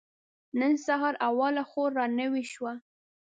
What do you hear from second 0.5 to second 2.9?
نن سهار اوله خور را نوې شوه.